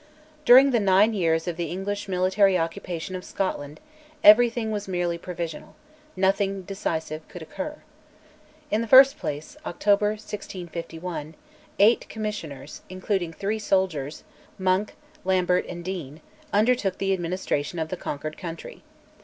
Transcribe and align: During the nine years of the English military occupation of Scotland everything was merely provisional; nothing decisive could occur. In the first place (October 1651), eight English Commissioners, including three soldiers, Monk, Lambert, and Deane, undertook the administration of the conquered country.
During 0.45 0.71
the 0.71 0.79
nine 0.79 1.13
years 1.13 1.47
of 1.47 1.57
the 1.57 1.67
English 1.69 2.07
military 2.07 2.57
occupation 2.57 3.15
of 3.15 3.23
Scotland 3.23 3.79
everything 4.23 4.71
was 4.71 4.87
merely 4.87 5.19
provisional; 5.19 5.75
nothing 6.15 6.63
decisive 6.63 7.27
could 7.27 7.43
occur. 7.43 7.75
In 8.71 8.81
the 8.81 8.87
first 8.87 9.19
place 9.19 9.57
(October 9.63 10.13
1651), 10.13 11.35
eight 11.77 11.97
English 12.01 12.07
Commissioners, 12.11 12.81
including 12.89 13.31
three 13.31 13.59
soldiers, 13.59 14.23
Monk, 14.57 14.95
Lambert, 15.23 15.67
and 15.67 15.85
Deane, 15.85 16.21
undertook 16.51 16.97
the 16.97 17.13
administration 17.13 17.77
of 17.77 17.89
the 17.89 17.95
conquered 17.95 18.39
country. 18.39 18.81